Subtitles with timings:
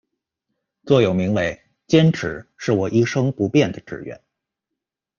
[0.83, 4.19] 座右铭为「坚持，是我一生不变的志愿」。